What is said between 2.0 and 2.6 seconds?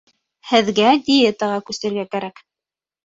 кәрәк.